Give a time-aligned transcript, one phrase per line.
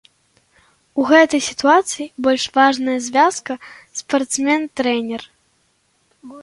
[1.01, 3.53] У гэтай сітуацыі больш важная звязка
[4.01, 5.21] спартсмен-трэнер.